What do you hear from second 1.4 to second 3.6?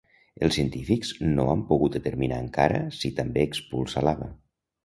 han pogut determinar encara si també